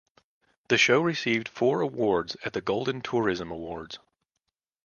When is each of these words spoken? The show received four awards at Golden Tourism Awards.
The 0.69 0.79
show 0.79 0.99
received 0.99 1.47
four 1.47 1.81
awards 1.81 2.35
at 2.43 2.65
Golden 2.65 3.01
Tourism 3.01 3.51
Awards. 3.51 3.99